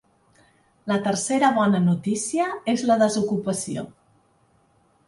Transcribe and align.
La 0.91 0.95
tercera 1.07 1.51
bona 1.59 1.83
notícia 1.83 2.49
és 2.75 2.87
la 2.89 2.99
desocupació. 3.05 3.87